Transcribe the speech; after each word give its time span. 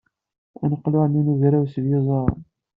Aneqluɛ 0.63 1.05
n 1.07 1.17
unagraw 1.19 1.65
seg 1.73 1.85
yiẓuran. 1.89 2.39